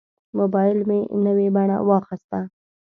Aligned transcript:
موبایل 0.37 0.77
مې 0.89 0.99
نوې 1.25 1.47
بڼه 1.55 1.77
واخیسته. 1.89 2.39